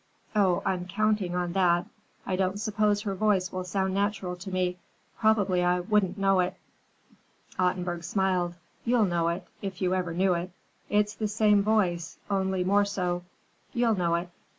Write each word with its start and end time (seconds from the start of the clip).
"Oh, 0.35 0.63
I'm 0.65 0.87
counting 0.87 1.35
on 1.35 1.53
that. 1.53 1.85
I 2.25 2.35
don't 2.35 2.59
suppose 2.59 3.01
her 3.01 3.13
voice 3.13 3.51
will 3.51 3.63
sound 3.63 3.93
natural 3.93 4.35
to 4.37 4.49
me. 4.49 4.79
Probably 5.19 5.61
I 5.63 5.79
wouldn't 5.81 6.17
know 6.17 6.39
it." 6.39 6.55
Ottenburg 7.59 8.03
smiled. 8.03 8.55
"You'll 8.83 9.05
know 9.05 9.27
it, 9.27 9.45
if 9.61 9.79
you 9.79 9.93
ever 9.93 10.15
knew 10.15 10.33
it. 10.33 10.49
It's 10.89 11.13
the 11.13 11.27
same 11.27 11.61
voice, 11.61 12.17
only 12.31 12.63
more 12.63 12.83
so. 12.85 13.21
You'll 13.73 13.93
know 13.93 14.15
it." 14.15 14.29